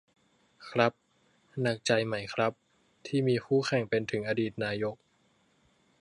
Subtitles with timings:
[0.67, 0.93] ครับ
[1.61, 2.51] หนักใจไหมครับ
[3.07, 4.95] ที่มีคู่แข่งเป็นถึงอดีตนายก